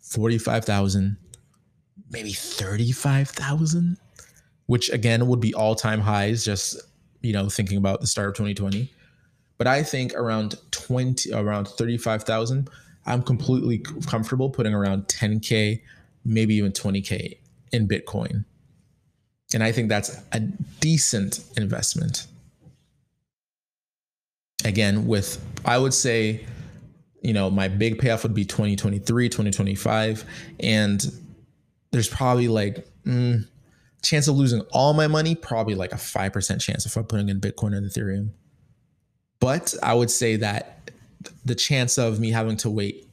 45,000, 0.00 1.18
maybe 2.10 2.32
35,000, 2.32 3.98
which 4.68 4.88
again 4.88 5.26
would 5.26 5.40
be 5.40 5.52
all 5.52 5.74
time 5.74 6.00
highs, 6.00 6.46
just, 6.46 6.80
you 7.20 7.34
know, 7.34 7.50
thinking 7.50 7.76
about 7.76 8.00
the 8.00 8.06
start 8.06 8.28
of 8.30 8.34
2020. 8.36 8.90
But 9.60 9.66
I 9.66 9.82
think 9.82 10.14
around 10.14 10.54
20, 10.70 11.34
around 11.34 11.68
35,000, 11.68 12.70
I'm 13.04 13.22
completely 13.22 13.84
comfortable 14.06 14.48
putting 14.48 14.72
around 14.72 15.02
10K, 15.08 15.82
maybe 16.24 16.54
even 16.54 16.72
20K 16.72 17.36
in 17.70 17.86
Bitcoin. 17.86 18.46
And 19.52 19.62
I 19.62 19.70
think 19.70 19.90
that's 19.90 20.18
a 20.32 20.40
decent 20.40 21.40
investment. 21.58 22.26
Again, 24.64 25.06
with, 25.06 25.44
I 25.66 25.76
would 25.76 25.92
say, 25.92 26.46
you 27.20 27.34
know, 27.34 27.50
my 27.50 27.68
big 27.68 27.98
payoff 27.98 28.22
would 28.22 28.32
be 28.32 28.46
2023, 28.46 29.28
2025. 29.28 30.24
And 30.60 31.04
there's 31.90 32.08
probably 32.08 32.48
like, 32.48 32.88
mm, 33.04 33.46
chance 34.02 34.26
of 34.26 34.36
losing 34.36 34.62
all 34.72 34.94
my 34.94 35.06
money, 35.06 35.34
probably 35.34 35.74
like 35.74 35.92
a 35.92 35.96
5% 35.96 36.60
chance 36.62 36.86
if 36.86 36.96
I'm 36.96 37.04
putting 37.04 37.28
in 37.28 37.42
Bitcoin 37.42 37.76
and 37.76 37.84
Ethereum. 37.84 38.30
But 39.40 39.74
I 39.82 39.94
would 39.94 40.10
say 40.10 40.36
that 40.36 40.90
the 41.44 41.54
chance 41.54 41.98
of 41.98 42.20
me 42.20 42.30
having 42.30 42.56
to 42.58 42.70
wait 42.70 43.06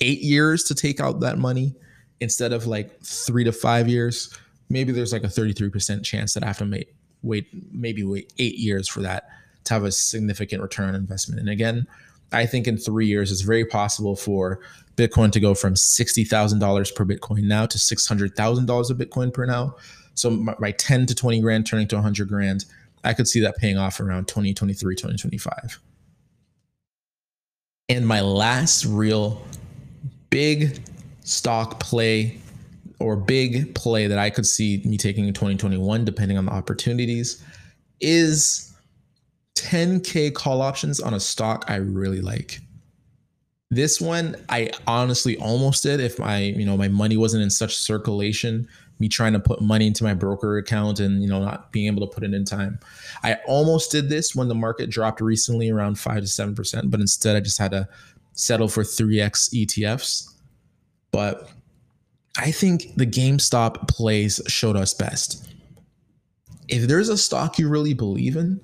eight 0.00 0.20
years 0.20 0.64
to 0.64 0.74
take 0.74 1.00
out 1.00 1.20
that 1.20 1.38
money 1.38 1.74
instead 2.20 2.52
of 2.52 2.66
like 2.66 3.00
three 3.02 3.44
to 3.44 3.52
five 3.52 3.88
years 3.88 4.36
maybe 4.68 4.92
there's 4.92 5.12
like 5.12 5.24
a 5.24 5.28
33% 5.28 6.04
chance 6.04 6.34
that 6.34 6.42
I 6.42 6.46
have 6.46 6.58
to 6.58 6.64
make, 6.64 6.94
wait, 7.22 7.48
maybe 7.72 8.02
wait 8.02 8.32
eight 8.38 8.56
years 8.56 8.88
for 8.88 9.00
that 9.02 9.28
to 9.64 9.74
have 9.74 9.84
a 9.84 9.92
significant 9.92 10.62
return 10.62 10.88
on 10.88 10.94
investment. 10.94 11.40
And 11.40 11.48
again, 11.48 11.86
I 12.32 12.46
think 12.46 12.66
in 12.66 12.76
three 12.76 13.06
years, 13.06 13.30
it's 13.30 13.42
very 13.42 13.64
possible 13.64 14.16
for 14.16 14.60
Bitcoin 14.96 15.30
to 15.32 15.40
go 15.40 15.54
from 15.54 15.74
$60,000 15.74 16.94
per 16.94 17.04
Bitcoin 17.04 17.44
now 17.44 17.66
to 17.66 17.78
$600,000 17.78 18.90
of 18.90 18.96
Bitcoin 18.98 19.32
per 19.32 19.46
now. 19.46 19.76
So 20.14 20.30
my 20.30 20.72
10 20.72 21.06
to 21.06 21.14
20 21.14 21.40
grand 21.40 21.66
turning 21.66 21.88
to 21.88 21.96
100 21.96 22.28
grand, 22.28 22.64
I 23.04 23.14
could 23.14 23.28
see 23.28 23.40
that 23.40 23.56
paying 23.56 23.78
off 23.78 24.00
around 24.00 24.28
2023, 24.28 24.94
2025. 24.94 25.80
And 27.88 28.06
my 28.06 28.20
last 28.20 28.84
real 28.86 29.42
big 30.30 30.80
stock 31.22 31.80
play 31.80 32.38
or 32.98 33.16
big 33.16 33.74
play 33.74 34.06
that 34.06 34.18
I 34.18 34.30
could 34.30 34.46
see 34.46 34.80
me 34.84 34.96
taking 34.96 35.26
in 35.26 35.34
2021, 35.34 36.04
depending 36.04 36.38
on 36.38 36.46
the 36.46 36.52
opportunities, 36.52 37.42
is 38.00 38.74
10K 39.56 40.32
call 40.34 40.62
options 40.62 41.00
on 41.00 41.14
a 41.14 41.20
stock 41.20 41.64
I 41.68 41.76
really 41.76 42.20
like. 42.20 42.60
This 43.70 44.00
one 44.00 44.36
I 44.48 44.70
honestly 44.86 45.36
almost 45.38 45.82
did 45.82 46.00
if 46.00 46.18
my, 46.18 46.38
you 46.38 46.64
know, 46.64 46.76
my 46.76 46.88
money 46.88 47.16
wasn't 47.16 47.42
in 47.42 47.50
such 47.50 47.76
circulation, 47.76 48.68
me 48.98 49.08
trying 49.08 49.32
to 49.32 49.40
put 49.40 49.60
money 49.60 49.86
into 49.86 50.04
my 50.04 50.14
broker 50.14 50.58
account 50.58 51.00
and, 51.00 51.22
you 51.22 51.28
know, 51.28 51.40
not 51.40 51.72
being 51.72 51.86
able 51.86 52.06
to 52.06 52.14
put 52.14 52.22
it 52.22 52.32
in 52.32 52.44
time. 52.44 52.78
I 53.22 53.34
almost 53.46 53.90
did 53.90 54.08
this 54.08 54.34
when 54.34 54.48
the 54.48 54.54
market 54.54 54.90
dropped 54.90 55.20
recently 55.20 55.70
around 55.70 55.98
5 55.98 56.16
to 56.16 56.22
7%, 56.22 56.90
but 56.90 57.00
instead 57.00 57.36
I 57.36 57.40
just 57.40 57.58
had 57.58 57.72
to 57.72 57.88
settle 58.34 58.68
for 58.68 58.82
3x 58.82 59.52
ETFs. 59.54 60.32
But 61.10 61.50
I 62.38 62.50
think 62.50 62.94
the 62.96 63.06
GameStop 63.06 63.88
plays 63.88 64.40
showed 64.46 64.76
us 64.76 64.94
best. 64.94 65.48
If 66.68 66.88
there's 66.88 67.08
a 67.08 67.18
stock 67.18 67.58
you 67.58 67.68
really 67.68 67.94
believe 67.94 68.36
in, 68.36 68.60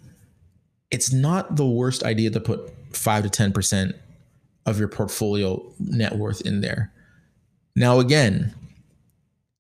it's 0.91 1.13
not 1.13 1.57
the 1.57 1.67
worst 1.67 2.03
idea 2.03 2.31
to 2.31 2.41
put 2.41 2.73
5 2.93 3.31
to 3.31 3.43
10% 3.43 3.95
of 4.67 4.79
your 4.79 4.89
portfolio 4.89 5.63
net 5.79 6.17
worth 6.17 6.41
in 6.43 6.61
there. 6.61 6.93
Now, 7.77 8.01
again, 8.01 8.55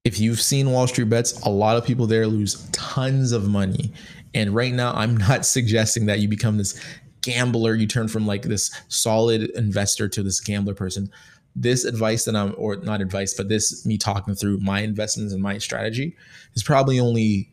if 0.04 0.19
you've 0.19 0.40
seen 0.40 0.71
Wall 0.71 0.87
Street 0.87 1.09
Bets, 1.09 1.40
a 1.42 1.50
lot 1.50 1.76
of 1.76 1.85
people 1.85 2.07
there 2.07 2.26
lose 2.26 2.69
tons 2.73 3.33
of 3.33 3.49
money. 3.49 3.92
And 4.35 4.54
right 4.54 4.73
now, 4.73 4.92
I'm 4.95 5.16
not 5.28 5.45
suggesting 5.45 6.07
that 6.07 6.21
you 6.21 6.28
become 6.28 6.59
this 6.59 6.80
gambler, 7.23 7.75
you 7.75 7.87
turn 7.87 8.09
from 8.09 8.26
like 8.26 8.42
this 8.42 8.71
solid 8.88 9.50
investor 9.50 10.09
to 10.09 10.23
this 10.23 10.40
gambler 10.40 10.75
person 10.75 11.11
this 11.57 11.85
advice 11.85 12.25
that 12.25 12.37
I'm, 12.37 12.54
or 12.57 12.76
not 12.76 13.00
advice, 13.00 13.35
but 13.35 13.49
this 13.49 13.85
me 13.85 13.99
talking 13.99 14.35
through 14.35 14.59
my 14.59 14.80
investments 14.80 15.33
and 15.33 15.42
my 15.42 15.59
strategy 15.59 16.16
is 16.54 16.62
probably 16.62 17.00
only 17.00 17.52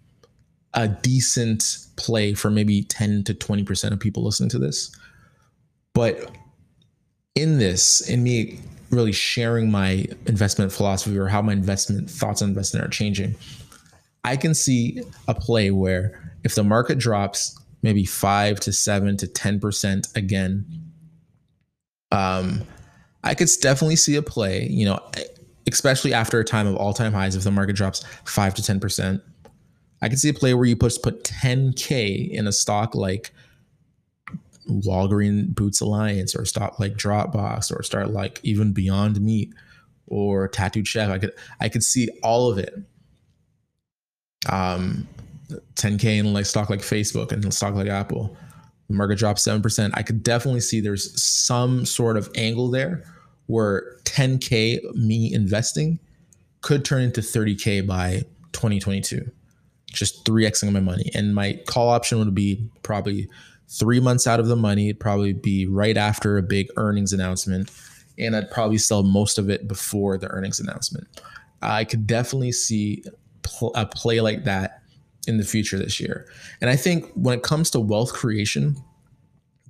a 0.73 0.87
decent 0.87 1.87
play 1.95 2.33
for 2.33 2.51
maybe 2.51 2.83
10 2.83 3.23
to 3.25 3.33
20% 3.33 3.91
of 3.91 3.99
people 3.99 4.23
listening 4.23 4.49
to 4.49 4.59
this. 4.59 4.95
But 5.93 6.29
in 7.35 7.57
this, 7.57 8.07
in 8.07 8.23
me 8.23 8.59
really 8.89 9.11
sharing 9.11 9.69
my 9.71 10.05
investment 10.25 10.71
philosophy 10.71 11.17
or 11.17 11.27
how 11.27 11.41
my 11.41 11.53
investment 11.53 12.09
thoughts 12.09 12.41
on 12.41 12.49
investing 12.49 12.81
are 12.81 12.87
changing, 12.87 13.35
I 14.23 14.37
can 14.37 14.53
see 14.53 15.01
a 15.27 15.33
play 15.33 15.71
where 15.71 16.33
if 16.43 16.55
the 16.55 16.63
market 16.63 16.97
drops 16.97 17.57
maybe 17.81 18.05
five 18.05 18.59
to 18.61 18.73
seven 18.73 19.17
to 19.17 19.27
10% 19.27 20.15
again. 20.15 20.65
Um, 22.11 22.63
I 23.23 23.33
could 23.33 23.49
definitely 23.61 23.97
see 23.97 24.15
a 24.15 24.21
play, 24.21 24.67
you 24.67 24.85
know, 24.85 24.99
especially 25.69 26.13
after 26.13 26.39
a 26.39 26.43
time 26.43 26.67
of 26.67 26.75
all 26.75 26.93
time 26.93 27.13
highs, 27.13 27.35
if 27.35 27.43
the 27.43 27.51
market 27.51 27.75
drops 27.75 28.03
five 28.25 28.53
to 28.55 28.61
10%. 28.61 29.21
I 30.01 30.09
could 30.09 30.19
see 30.19 30.29
a 30.29 30.33
play 30.33 30.53
where 30.53 30.65
you 30.65 30.75
put 30.75 31.01
put 31.01 31.23
10K 31.23 32.29
in 32.29 32.47
a 32.47 32.51
stock 32.51 32.93
like 32.93 33.31
Walgreen 34.67 35.53
Boots 35.53 35.81
Alliance 35.81 36.35
or 36.35 36.45
stock 36.45 36.79
like 36.79 36.93
Dropbox 36.93 37.71
or 37.75 37.83
start 37.83 38.11
like 38.11 38.39
even 38.43 38.73
Beyond 38.73 39.21
Meat 39.21 39.53
or 40.07 40.47
Tattooed 40.47 40.87
Chef. 40.87 41.09
I 41.09 41.17
could 41.19 41.31
I 41.59 41.69
could 41.69 41.83
see 41.83 42.09
all 42.23 42.51
of 42.51 42.57
it. 42.57 42.75
Um 44.49 45.07
10K 45.75 46.19
in 46.19 46.33
like 46.33 46.45
stock 46.45 46.69
like 46.69 46.81
Facebook 46.81 47.31
and 47.31 47.53
stock 47.53 47.73
like 47.73 47.87
Apple. 47.87 48.35
The 48.89 48.95
market 48.95 49.17
drops 49.17 49.45
7%. 49.45 49.91
I 49.93 50.01
could 50.01 50.23
definitely 50.23 50.61
see 50.61 50.79
there's 50.79 51.21
some 51.21 51.85
sort 51.85 52.17
of 52.17 52.29
angle 52.35 52.69
there 52.69 53.03
where 53.47 53.97
10K 54.03 54.95
me 54.95 55.33
investing 55.33 55.99
could 56.61 56.83
turn 56.83 57.01
into 57.01 57.21
30K 57.21 57.85
by 57.85 58.23
2022. 58.53 59.29
Just 59.91 60.25
3xing 60.25 60.71
my 60.71 60.79
money. 60.79 61.09
And 61.13 61.33
my 61.33 61.59
call 61.65 61.89
option 61.89 62.19
would 62.19 62.35
be 62.35 62.69
probably 62.83 63.29
three 63.69 63.99
months 63.99 64.27
out 64.27 64.39
of 64.39 64.47
the 64.47 64.55
money. 64.55 64.89
It'd 64.89 64.99
probably 64.99 65.33
be 65.33 65.65
right 65.65 65.97
after 65.97 66.37
a 66.37 66.43
big 66.43 66.67
earnings 66.77 67.13
announcement. 67.13 67.71
And 68.17 68.35
I'd 68.35 68.49
probably 68.49 68.77
sell 68.77 69.03
most 69.03 69.37
of 69.37 69.49
it 69.49 69.67
before 69.67 70.17
the 70.17 70.27
earnings 70.29 70.59
announcement. 70.59 71.07
I 71.61 71.83
could 71.83 72.07
definitely 72.07 72.51
see 72.51 73.03
a 73.75 73.85
play 73.85 74.21
like 74.21 74.43
that 74.45 74.81
in 75.27 75.37
the 75.37 75.43
future 75.43 75.77
this 75.77 75.99
year. 75.99 76.27
And 76.61 76.69
I 76.69 76.75
think 76.75 77.11
when 77.13 77.37
it 77.37 77.43
comes 77.43 77.69
to 77.71 77.79
wealth 77.79 78.13
creation, 78.13 78.77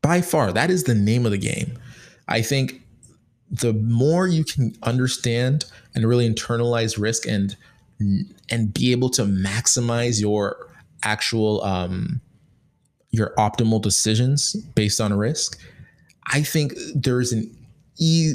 by 0.02 0.22
far, 0.22 0.54
that 0.54 0.70
is 0.70 0.84
the 0.84 0.96
name 0.96 1.26
of 1.26 1.32
the 1.32 1.38
game. 1.38 1.78
I 2.28 2.42
think 2.42 2.82
the 3.50 3.74
more 3.74 4.28
you 4.28 4.44
can 4.44 4.76
understand 4.84 5.66
and 5.96 6.08
really 6.08 6.30
internalize 6.30 7.00
risk 7.00 7.28
and 7.28 7.56
and 8.52 8.74
be 8.74 8.92
able 8.92 9.10
to 9.10 9.24
maximize 9.24 10.22
your 10.22 10.70
actual 11.04 11.64
um, 11.64 12.22
your 13.12 13.34
optimal 13.38 13.82
decisions 13.82 14.54
based 14.76 15.00
on 15.00 15.14
risk, 15.14 15.60
I 16.32 16.42
think 16.44 16.74
there's 16.94 17.32
an 17.32 17.56
e- 18.00 18.34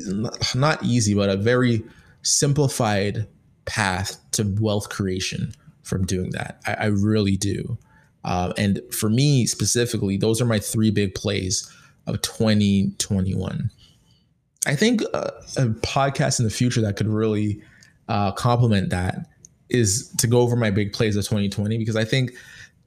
not 0.54 0.82
easy 0.82 1.14
but 1.14 1.28
a 1.28 1.36
very 1.36 1.82
simplified 2.22 3.26
path 3.64 4.18
to 4.32 4.44
wealth 4.60 4.88
creation 4.88 5.52
from 5.82 6.06
doing 6.06 6.30
that. 6.30 6.60
I, 6.66 6.74
I 6.74 6.86
really 6.86 7.36
do. 7.36 7.78
Uh, 8.24 8.52
and 8.56 8.80
for 8.92 9.10
me 9.10 9.46
specifically, 9.46 10.16
those 10.16 10.40
are 10.40 10.46
my 10.46 10.58
three 10.58 10.90
big 10.90 11.14
plays 11.14 11.70
of 12.06 12.20
2021. 12.22 13.70
I 14.66 14.76
think 14.76 15.02
a, 15.12 15.32
a 15.56 15.66
podcast 15.66 16.38
in 16.38 16.44
the 16.44 16.50
future 16.50 16.80
that 16.82 16.96
could 16.96 17.08
really 17.08 17.60
uh, 18.08 18.32
complement 18.32 18.90
that 18.90 19.26
is 19.70 20.08
to 20.18 20.26
go 20.26 20.40
over 20.40 20.54
my 20.54 20.70
big 20.70 20.92
plays 20.92 21.16
of 21.16 21.24
2020 21.24 21.78
because 21.78 21.96
I 21.96 22.04
think 22.04 22.32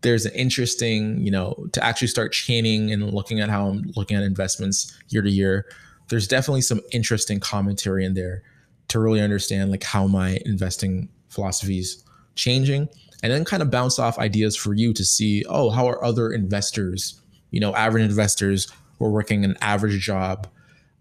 there's 0.02 0.26
an 0.26 0.34
interesting, 0.34 1.20
you 1.20 1.32
know, 1.32 1.68
to 1.74 1.84
actually 1.84 2.08
start 2.08 2.32
chaining 2.32 2.92
and 2.92 3.14
looking 3.14 3.40
at 3.40 3.50
how 3.50 3.68
I'm 3.68 3.92
looking 3.96 4.18
at 4.18 4.24
investments 4.24 4.96
year 5.10 5.22
to 5.22 5.30
year. 5.30 5.66
There's 6.10 6.28
definitely 6.28 6.62
some 6.62 6.82
interesting 6.92 7.40
commentary 7.40 8.06
in 8.06 8.14
there 8.14 8.44
to 8.90 9.00
really 9.00 9.22
understand 9.22 9.72
like 9.72 9.84
how 9.84 10.08
my 10.08 10.40
investing 10.46 11.10
philosophies 11.30 12.04
changing 12.36 12.88
and 13.24 13.32
then 13.32 13.46
kind 13.46 13.64
of 13.64 13.72
bounce 13.72 13.98
off 13.98 14.20
ideas 14.20 14.56
for 14.56 14.74
you 14.74 14.94
to 14.94 15.04
see 15.04 15.44
oh 15.50 15.70
how 15.70 15.88
are 15.88 16.04
other 16.04 16.32
investors 16.32 17.20
you 17.52 17.60
know 17.60 17.74
average 17.76 18.04
investors 18.04 18.72
who 18.98 19.06
are 19.06 19.12
working 19.12 19.44
an 19.44 19.58
average 19.62 20.00
job 20.00 20.48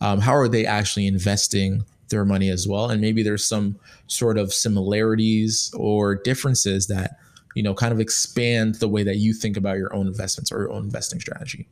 um, 0.00 0.20
how 0.20 0.34
are 0.34 0.48
they 0.48 0.64
actually 0.64 1.06
investing 1.06 1.84
their 2.08 2.24
money 2.24 2.48
as 2.48 2.66
well 2.66 2.90
and 2.90 3.00
maybe 3.00 3.22
there's 3.22 3.44
some 3.44 3.76
sort 4.06 4.38
of 4.38 4.52
similarities 4.52 5.72
or 5.76 6.14
differences 6.14 6.86
that 6.86 7.18
you 7.54 7.62
know 7.62 7.74
kind 7.74 7.92
of 7.92 8.00
expand 8.00 8.76
the 8.76 8.88
way 8.88 9.02
that 9.02 9.16
you 9.16 9.32
think 9.32 9.56
about 9.56 9.78
your 9.78 9.94
own 9.94 10.06
investments 10.06 10.52
or 10.52 10.60
your 10.60 10.72
own 10.72 10.84
investing 10.84 11.20
strategy. 11.20 11.68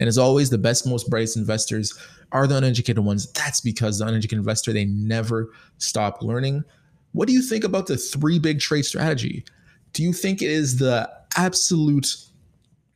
And 0.00 0.08
as 0.08 0.16
always 0.16 0.50
the 0.50 0.58
best 0.58 0.86
most 0.86 1.10
brightest 1.10 1.36
investors 1.36 1.96
are 2.32 2.46
the 2.46 2.56
uneducated 2.56 3.04
ones. 3.04 3.30
That's 3.32 3.60
because 3.60 3.98
the 3.98 4.06
uneducated 4.06 4.38
investor 4.38 4.72
they 4.72 4.86
never 4.86 5.50
stop 5.78 6.22
learning. 6.22 6.64
What 7.12 7.28
do 7.28 7.34
you 7.34 7.42
think 7.42 7.64
about 7.64 7.86
the 7.86 7.96
three 7.96 8.38
big 8.38 8.60
trade 8.60 8.86
strategy? 8.86 9.44
Do 9.92 10.02
you 10.02 10.12
think 10.12 10.40
it 10.40 10.50
is 10.50 10.78
the 10.78 11.10
absolute 11.36 12.16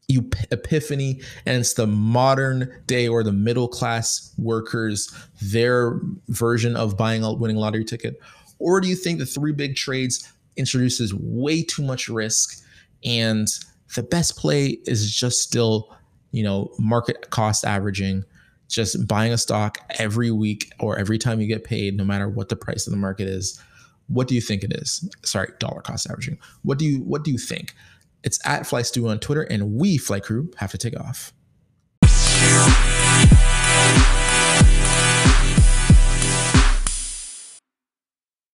epiphany 0.09 1.21
and 1.47 1.59
it's 1.59 1.75
the 1.75 1.87
modern 1.87 2.71
day 2.87 3.09
or 3.09 3.23
the 3.23 3.33
middle 3.33 3.69
class 3.69 4.33
workers 4.39 5.13
their 5.43 6.01
version 6.29 6.77
of 6.77 6.97
buying 6.97 7.25
a 7.25 7.33
winning 7.33 7.57
lottery 7.57 7.85
ticket? 7.85 8.21
Or 8.59 8.81
do 8.81 8.89
you 8.89 8.97
think 8.97 9.19
the 9.19 9.27
three 9.27 9.53
big 9.53 9.77
trades 9.77 10.33
introduces 10.57 11.15
way 11.15 11.63
too 11.63 11.83
much 11.83 12.09
risk 12.09 12.63
and 13.05 13.49
the 13.95 14.03
best 14.03 14.37
play 14.37 14.79
is 14.87 15.15
just 15.15 15.41
still 15.41 15.95
you 16.33 16.43
know 16.43 16.71
market 16.79 17.31
cost 17.31 17.65
averaging 17.65 18.25
just 18.69 19.07
buying 19.07 19.33
a 19.33 19.39
stock 19.39 19.79
every 19.99 20.31
week 20.31 20.73
or 20.81 20.99
every 20.99 21.19
time 21.19 21.41
you 21.41 21.47
get 21.47 21.65
paid 21.65 21.97
no 21.97 22.05
matter 22.05 22.29
what 22.29 22.49
the 22.49 22.57
price 22.57 22.87
of 22.87 22.91
the 22.91 22.97
market 22.97 23.29
is 23.29 23.61
what 24.09 24.29
do 24.29 24.35
you 24.35 24.41
think 24.41 24.63
it 24.63 24.73
is? 24.73 25.09
Sorry, 25.23 25.51
dollar 25.59 25.81
cost 25.81 26.09
averaging. 26.09 26.39
What 26.63 26.79
do 26.79 26.85
you 26.85 26.99
what 26.99 27.25
do 27.25 27.31
you 27.31 27.39
think? 27.39 27.75
It's 28.23 28.39
at 28.47 28.67
Fly 28.67 28.83
Stew 28.83 29.09
on 29.09 29.19
Twitter, 29.19 29.43
and 29.43 29.75
we 29.75 29.99
Flight 29.99 30.23
Crew 30.25 30.51
have 30.57 30.71
to 30.73 30.79
take 30.79 30.99
off. 30.99 31.33